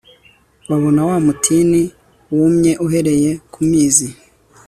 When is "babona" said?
0.69-1.01